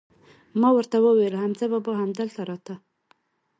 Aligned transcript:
ما 0.59 0.69
ور 0.75 0.85
ته 0.91 0.97
وویل: 1.05 1.33
حمزه 1.41 1.65
بابا 1.71 1.91
هم 1.99 2.09
دلته 2.19 2.41
راته؟ 2.49 2.75